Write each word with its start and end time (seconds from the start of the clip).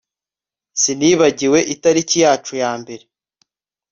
Sinibagiwe 0.81 1.59
itariki 1.73 2.17
yacu 2.25 2.53
ya 2.61 2.71
mbere 2.81 3.03